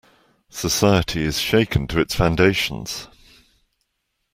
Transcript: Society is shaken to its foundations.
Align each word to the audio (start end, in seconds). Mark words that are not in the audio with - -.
Society 0.49 1.21
is 1.21 1.37
shaken 1.39 1.87
to 1.87 1.99
its 1.99 2.15
foundations. 2.15 3.07